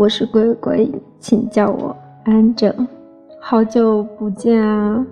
[0.00, 1.94] 我是鬼鬼，请叫我
[2.24, 2.74] 安哲。
[3.38, 5.06] 好久不见啊！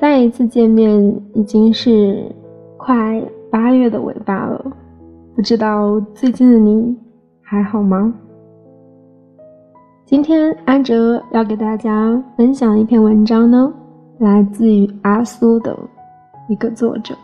[0.00, 1.00] 再一次见面
[1.34, 2.20] 已经是
[2.76, 4.60] 快八月的尾巴了，
[5.36, 6.98] 不知道最近的你
[7.42, 8.12] 还好吗？
[10.04, 13.72] 今天安哲要给大家分享一篇文章呢，
[14.18, 15.78] 来自于阿苏的
[16.48, 17.14] 一个作者，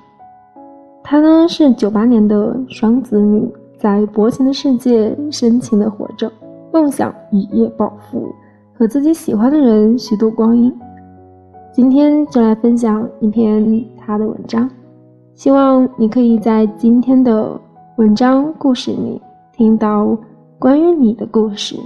[1.03, 6.31] 她呢是九八年的双子女，在薄情的世界深情的活着，
[6.73, 8.33] 梦想一夜暴富。
[8.79, 10.73] 和自己喜欢的人虚度光阴。
[11.73, 14.71] 今天就来分享一篇他的文章，
[15.35, 17.61] 希望你可以在今天的
[17.97, 19.21] 文章故事里
[19.53, 20.17] 听到
[20.61, 21.77] 关于你的故事。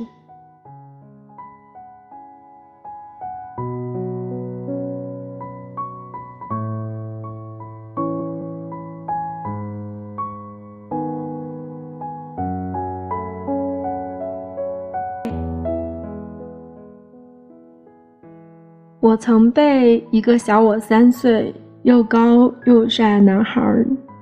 [19.12, 23.60] 我曾被一个小我三岁、又高又帅的男孩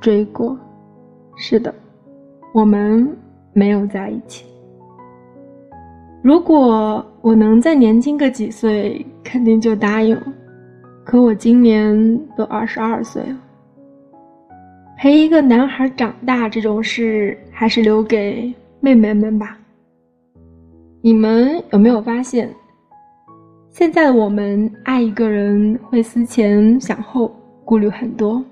[0.01, 0.59] 追过。
[1.37, 1.73] 是的，
[2.53, 3.09] 我们
[3.53, 4.45] 没有在一起。
[6.25, 10.21] 如果我能再年轻个几岁，肯定就答应。
[11.05, 13.37] 可我今年都二十二岁了，
[14.99, 19.57] 陪一个男孩长大这种事，还是留给妹妹们吧。
[21.01, 22.53] 你们有没有发现？
[23.71, 27.33] 现在的我们爱一个人会思前想后，
[27.65, 28.45] 顾虑很多，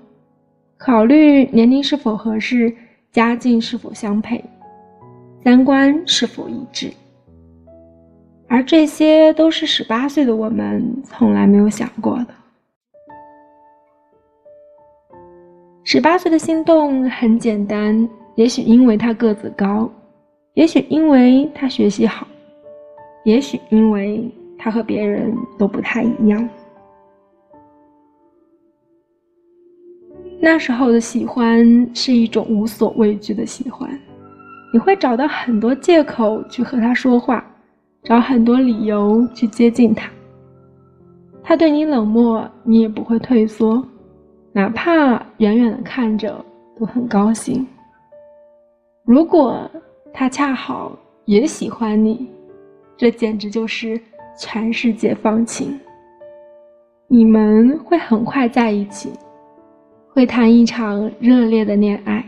[0.77, 2.73] 考虑年龄是否合适，
[3.11, 4.43] 家境是否相配，
[5.43, 6.89] 三观是否一致，
[8.47, 12.27] 而这些都是十八岁的我们从来没有想过的。
[15.83, 19.91] 十八岁的心动很简单，也许因为他个子高，
[20.53, 22.25] 也许因为他学习好，
[23.25, 24.31] 也许因为。
[24.59, 26.47] 他和别人都不太一样。
[30.41, 33.89] 那时候的喜欢是一种无所畏惧的喜欢，
[34.71, 37.43] 你会找到很多借口去和他说话，
[38.03, 40.09] 找很多理由去接近他。
[41.41, 43.83] 他对你冷漠，你也不会退缩，
[44.51, 46.43] 哪怕远远的看着
[46.77, 47.65] 都很高兴。
[49.03, 49.69] 如果
[50.13, 52.29] 他恰好也喜欢你，
[52.95, 53.99] 这简直就是。
[54.39, 55.77] 全世界放晴，
[57.09, 59.11] 你们会很快在一起，
[60.13, 62.25] 会谈一场热烈的恋爱，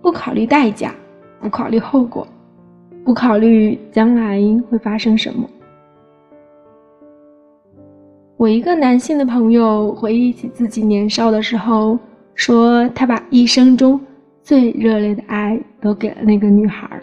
[0.00, 0.94] 不考虑代价，
[1.40, 2.24] 不考虑后果，
[3.04, 4.40] 不考虑将来
[4.70, 5.44] 会发生什么。
[8.36, 11.98] 我一个男性的朋友回忆起自己年少的时候，
[12.36, 14.00] 说他把一生中
[14.40, 17.02] 最热烈的爱都给了那个女孩儿。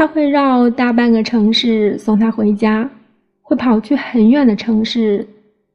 [0.00, 2.88] 他会绕大半个城市送她回家，
[3.42, 5.28] 会跑去很远的城市，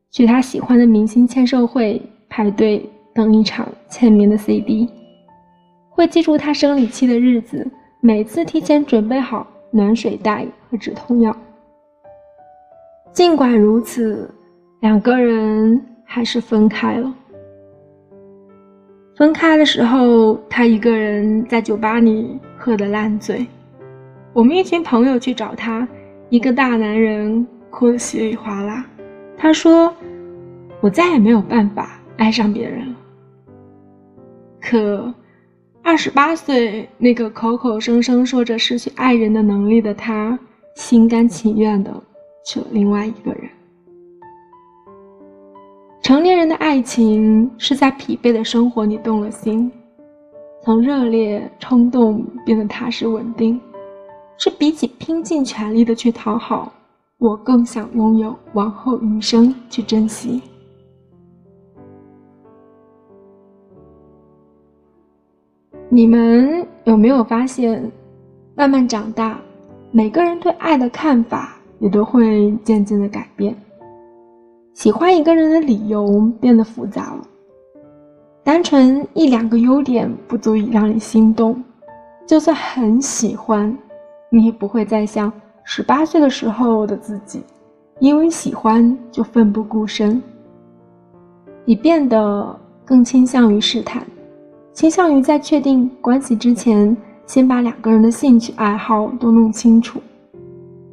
[0.09, 4.89] 去他喜欢的明星签售会排队等一场签名的 CD，
[5.91, 7.67] 会记住他生理期的日子，
[8.01, 11.37] 每次提前准备好暖水袋和止痛药。
[13.13, 14.27] 尽管如此，
[14.79, 17.13] 两个人还是分开了。
[19.15, 23.45] 分开的时候，他一个人在酒吧里喝得烂醉。
[24.35, 25.87] 我们一群朋友去找他，
[26.27, 28.85] 一个大男人哭得稀里哗啦。
[29.37, 29.93] 他说
[30.81, 32.95] ：“我再也没有办法爱上别人了。”
[34.59, 35.13] 可，
[35.81, 40.37] 二十八岁那个口口声声说着失去爱人的能力的他，
[40.75, 41.89] 心甘情愿的
[42.43, 43.49] 娶了另外一个人。
[46.01, 49.71] 成年人的爱情是在疲惫的生活里动了心，
[50.61, 53.57] 从热烈冲动变得踏实稳定。
[54.37, 56.71] 是比起拼尽全力的去讨好，
[57.17, 60.41] 我更想拥有往后余生去珍惜。
[65.87, 67.89] 你们有没有发现，
[68.55, 69.39] 慢慢长大，
[69.91, 73.55] 每个人对爱的看法也都会渐渐的改变。
[74.73, 77.25] 喜欢一个人的理由变得复杂了，
[78.43, 81.63] 单纯一两个优点不足以让你心动，
[82.27, 83.73] 就算很喜欢。
[84.29, 85.31] 你也不会再像
[85.63, 87.41] 十八岁的时候的自己，
[87.99, 90.21] 因为喜欢就奋不顾身。
[91.63, 94.05] 你变得更倾向于试探，
[94.73, 96.95] 倾向于在确定关系之前，
[97.25, 99.99] 先把两个人的兴趣爱好都弄清楚，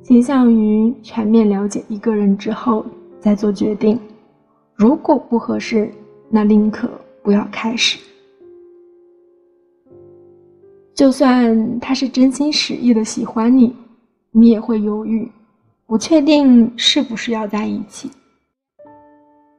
[0.02, 2.86] 倾向于全面了解一个人之后
[3.20, 4.00] 再做决定。
[4.74, 5.90] 如果不合适，
[6.30, 6.88] 那宁可
[7.22, 7.98] 不要开始。
[10.94, 13.74] 就算他是真心实意的喜欢你，
[14.30, 15.30] 你也会犹豫，
[15.86, 18.10] 不确定是不是要在一起。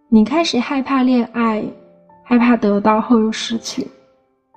[0.09, 1.63] 你开始害怕恋爱，
[2.24, 3.88] 害怕得到后又失去，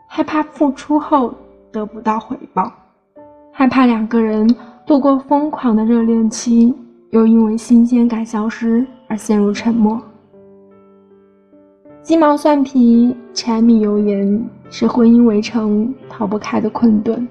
[0.07, 1.35] 害怕付出后
[1.73, 2.71] 得不到回报，
[3.51, 4.47] 害怕两个人
[4.87, 6.75] 度过疯狂的热恋期，
[7.11, 10.01] 又因为新鲜感消失而陷入沉默。
[12.07, 17.27] 鸡毛蒜皮、柴米油盐是婚姻围城逃不开的困顿，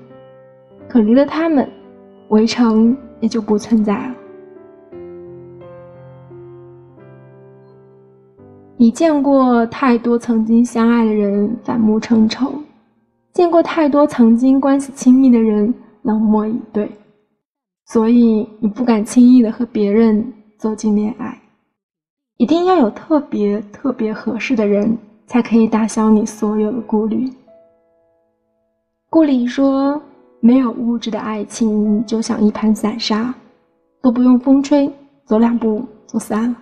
[0.89, 1.66] 可离了他们，
[2.27, 4.16] 围城也就不存在了。
[8.75, 12.51] 你见过太多曾经相爱的人反目成仇，
[13.31, 16.92] 见过太多曾经关系亲密的人冷漠以对，
[17.86, 21.35] 所以你不敢轻易的和别人走进恋爱。
[22.38, 27.32] 一定要有特别特别合适的人，才可以打消你所有的顾虑。
[29.10, 30.02] 顾里说
[30.42, 33.34] ：“没有物质的爱情，就像一盘散沙，
[34.02, 34.92] 都不用风吹，
[35.24, 36.58] 走两步就散了。”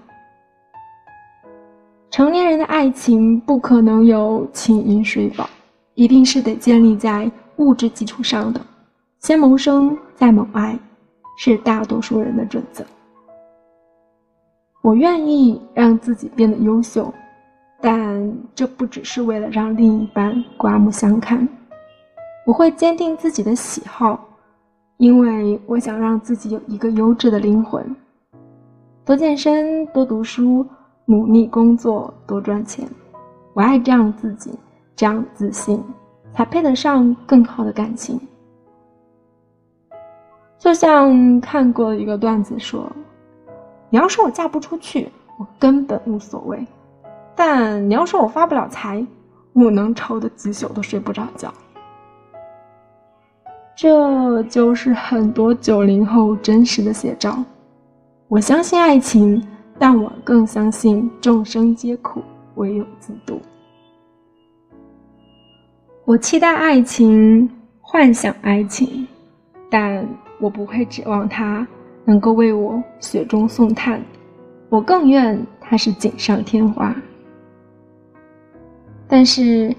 [2.12, 5.50] 成年人的爱情不可能有情饮水饱，
[5.96, 8.62] 一定是得建立在物质基础上的。
[9.22, 10.78] 先谋生，再谋爱，
[11.36, 12.86] 是大多数人的准则。
[14.84, 17.12] 我愿意让自己变得优秀，
[17.80, 21.48] 但这不只是为了让另一半刮目相看。
[22.46, 24.20] 我会坚定自己的喜好，
[24.98, 27.96] 因为我想让自己有一个优质的灵魂。
[29.06, 30.68] 多健身，多读书，
[31.06, 32.86] 努力工作，多赚钱。
[33.54, 34.52] 我爱这样自己，
[34.98, 35.82] 这样自信，
[36.34, 38.20] 才配得上更好的感情。
[40.60, 42.86] 就像看过一个段子说。
[43.94, 45.08] 你要说我嫁不出去，
[45.38, 46.58] 我根本无所谓；
[47.36, 49.06] 但你要说我发不了财，
[49.54, 51.54] 我能愁得几宿都睡不着觉。
[53.76, 57.38] 这就是很多九零后真实的写照。
[58.28, 59.40] 我相信爱情，
[59.78, 62.24] 但我更相信众生皆苦，
[62.56, 63.40] 唯有自渡。
[66.04, 67.48] 我期待爱情，
[67.80, 69.08] 幻想爱情，
[69.70, 70.04] 但
[70.40, 71.68] 我不会指望它。
[72.06, 74.02] 能够为我雪中送炭，
[74.70, 76.96] 我更愿他是锦上添花。
[79.08, 79.76] 但是，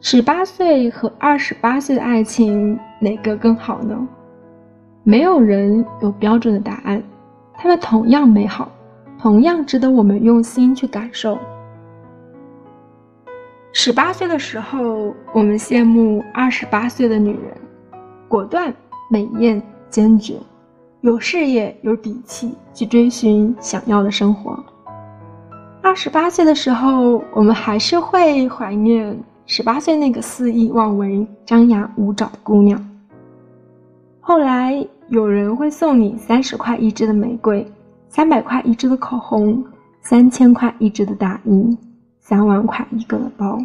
[0.00, 4.08] 十八岁和二十八岁的爱情哪个更好呢？
[5.02, 7.02] 没有人有标准的答案，
[7.54, 8.70] 他们同样美好，
[9.18, 11.38] 同样值得我们用心去感受。
[13.72, 17.56] 十八岁的时候，我们羡慕二十八岁的女人，
[18.28, 18.72] 果断、
[19.08, 20.34] 美艳、坚决。
[21.02, 24.62] 有事业、有底气去追寻想要的生活。
[25.82, 32.86] 二十八岁的时候，我们还是会怀念十八岁那个肆意妄为、张牙舞爪的姑娘。
[34.20, 37.66] 后来，有人会送你三十块一支的玫瑰，
[38.08, 39.64] 三百块一支的口红，
[40.02, 41.78] 三千块一支的大衣，
[42.20, 43.58] 三万块一个的包。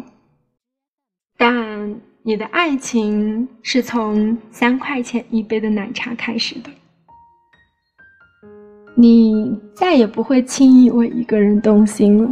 [1.36, 6.70] 但你的爱情是从三块钱一杯的奶茶开始的。
[8.98, 12.30] 你再也不会轻易为一个人动心了，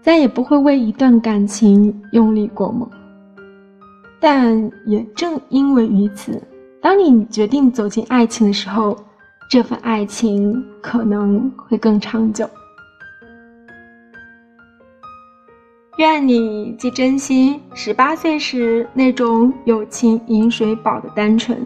[0.00, 2.88] 再也不会为一段感情用力过猛。
[4.18, 6.42] 但也正因为于此，
[6.80, 8.96] 当你决定走进爱情的时候，
[9.50, 12.48] 这份爱情可能会更长久。
[15.98, 21.64] 愿你既珍惜十八岁时那种有情饮水饱的单纯。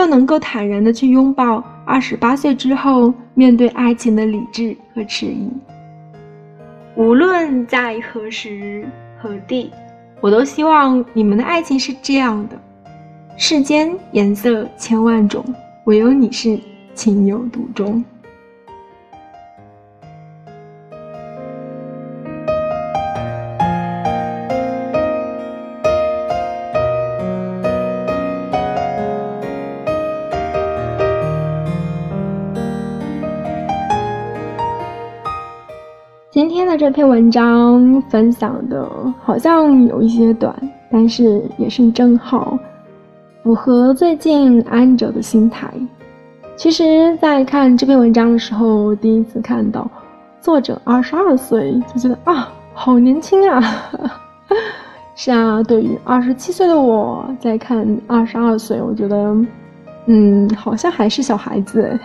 [0.00, 5.50] 又能够坦然的去拥抱二十八岁之后面对爱情的理智和迟疑。
[6.96, 8.88] 无论在何时
[9.20, 9.70] 何地，
[10.22, 12.58] 我都希望你们的爱情是这样的：
[13.36, 15.44] 世间颜色千万种，
[15.84, 16.58] 唯有你是
[16.94, 18.02] 情有独钟。
[36.50, 38.90] 今天的这篇文章分享的
[39.22, 40.52] 好像有一些短，
[40.90, 42.58] 但是也是正好
[43.44, 45.72] 符合最近安哲的心态。
[46.56, 49.88] 其实，在看这篇文章的时候，第一次看到
[50.40, 53.62] 作者二十二岁，就觉得啊，好年轻啊！
[55.14, 59.36] 是啊，对于二十七岁的我在看二十二岁，我觉得，
[60.06, 61.96] 嗯，好像还是小孩子，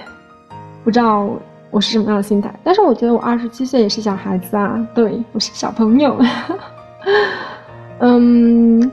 [0.84, 1.28] 不知道。
[1.76, 2.50] 我是什么样的心态？
[2.64, 6.18] 但是我觉得我二十七岁也是小孩子啊，对我是小朋友。
[8.00, 8.90] 嗯，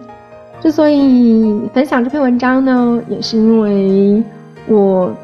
[0.60, 4.20] 之所以分享这篇文章呢，也是因为
[4.66, 5.14] 我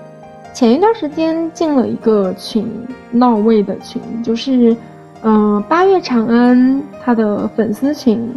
[0.54, 2.64] 前一段时间进了一个群，
[3.10, 4.76] 闹胃的群，就是
[5.24, 8.32] 嗯八月长安他的粉丝群。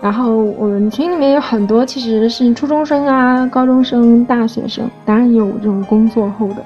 [0.00, 6.64] 然后我们群里面有很多其实是初中生啊、高中生、大学生，当然也有这种工作后的。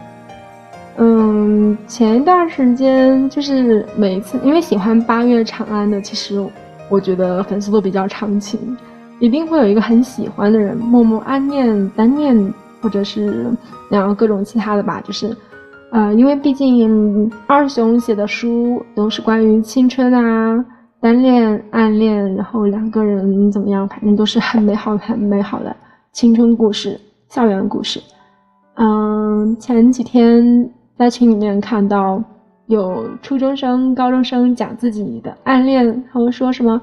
[1.01, 6.45] 嗯，前一段时间就是每一次，因为喜欢八月长安的，其实
[6.91, 8.77] 我觉得粉丝都比较长情，
[9.21, 12.53] 一定会有一个很喜欢的人，默默暗恋、单恋，
[12.83, 13.47] 或者是
[13.89, 15.37] 然后各种其他的吧，就是，
[15.93, 20.65] 呃，因为毕竟二熊写的书都是关于青春啊。
[21.01, 23.87] 单恋、暗恋，然后两个人怎么样？
[23.87, 25.77] 反正都是很美好、很美好的
[26.11, 28.01] 青春故事、校园故事。
[28.75, 32.23] 嗯，前几天在群里面看到
[32.67, 36.81] 有初中生、高中生讲自己的暗恋，他们说什么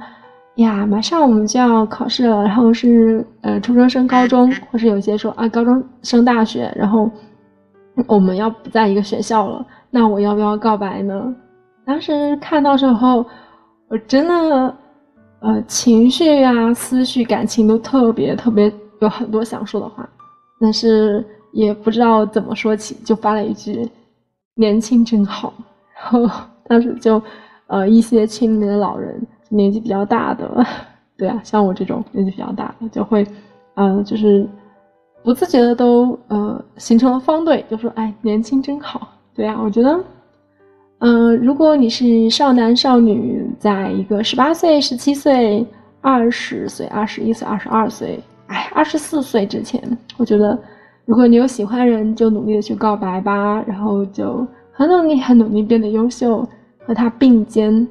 [0.55, 7.09] 呀，马上我们就要考试了，然后是呃初中升高中，或是有些说啊高中升大学，然后
[8.07, 11.35] 我们要不在一个学校了，那我要不要告白呢？
[11.85, 13.25] 当时看到时候。
[13.87, 14.75] 我真的，
[15.41, 20.09] 呃，情绪啊、思绪、感情都特别特别有很多想说的话，
[20.59, 23.87] 但是也不知道怎么说起，就发了一句
[24.55, 25.53] “年轻真好”。
[25.93, 26.29] 然后
[26.67, 27.21] 当时就，
[27.67, 30.65] 呃，一些群里面的老人，年纪比较大的，
[31.15, 33.25] 对啊，像我这种年纪比较大的，就会，
[33.75, 34.47] 嗯，就是
[35.23, 39.99] 不自觉的都呃形成了方队，就说：“哎，年轻真好。”对啊，我觉得。
[40.99, 45.63] 嗯，如果你是少男少女，在一个十八岁、十七岁、
[45.99, 49.81] 二十岁、二十一岁、二十二岁，哎，二十四岁之前，
[50.17, 50.57] 我觉得，
[51.05, 56.47] 如果你有喜欢人，就努力的去告白吧，然后就很努力、很努力变得优秀，
[56.85, 57.87] 和他并肩。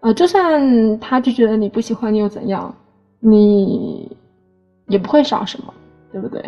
[0.00, 2.74] 呃，就算他就觉得你不喜欢你又怎样？
[3.20, 4.10] 你
[4.88, 5.72] 也不会少什么，
[6.12, 6.42] 对不对？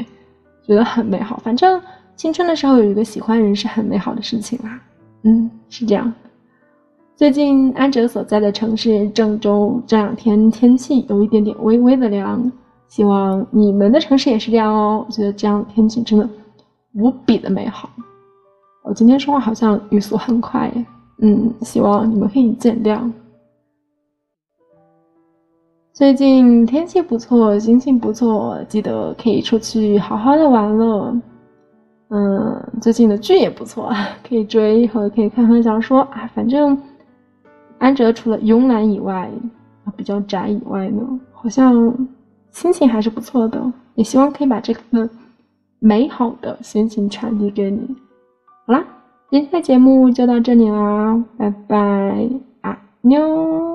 [0.66, 1.40] 觉得很美好。
[1.42, 1.80] 反正
[2.14, 4.80] 青春的时候有一个喜欢人是很美好的事情啦。
[5.22, 6.12] 嗯，是这样。
[7.16, 12.52] 最近安哲所在的城市郑州这两天天气有一点点微微的凉，
[12.88, 15.04] 希望你们的城市也是这样哦。
[15.06, 16.28] 我觉得这样天气真的
[16.94, 17.88] 无比的美好。
[18.82, 20.72] 我今天说话好像语速很快，
[21.20, 23.10] 嗯，希望你们可以见谅。
[25.92, 31.14] 最近天气不错，心情不错，记得可以出去好好的玩了。
[32.10, 33.92] 嗯，最近的剧也不错，
[34.26, 36.30] 可以追和可以看看小说啊。
[36.34, 36.80] 反正
[37.78, 39.30] 安哲除了慵懒以外，
[39.96, 41.02] 比较宅以外呢，
[41.32, 41.92] 好像
[42.50, 43.72] 心情还是不错的。
[43.94, 45.10] 也希望可以把这次
[45.80, 47.96] 美好的心情传递给你。
[48.64, 48.84] 好啦，
[49.30, 52.28] 今天的节目就到这里啦，拜拜
[52.60, 53.67] 啊妞。